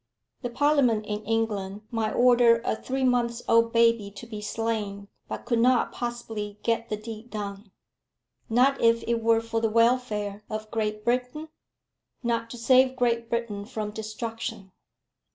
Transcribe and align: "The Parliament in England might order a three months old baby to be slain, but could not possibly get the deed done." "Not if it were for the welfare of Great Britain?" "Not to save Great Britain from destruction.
"The 0.41 0.49
Parliament 0.49 1.05
in 1.05 1.23
England 1.25 1.81
might 1.91 2.13
order 2.13 2.59
a 2.65 2.75
three 2.75 3.03
months 3.03 3.43
old 3.47 3.71
baby 3.71 4.09
to 4.09 4.25
be 4.25 4.41
slain, 4.41 5.09
but 5.27 5.45
could 5.45 5.59
not 5.59 5.91
possibly 5.91 6.57
get 6.63 6.89
the 6.89 6.97
deed 6.97 7.29
done." 7.29 7.69
"Not 8.49 8.81
if 8.81 9.03
it 9.03 9.21
were 9.21 9.41
for 9.41 9.61
the 9.61 9.69
welfare 9.69 10.43
of 10.49 10.71
Great 10.71 11.05
Britain?" 11.05 11.49
"Not 12.23 12.49
to 12.49 12.57
save 12.57 12.95
Great 12.95 13.29
Britain 13.29 13.63
from 13.63 13.91
destruction. 13.91 14.71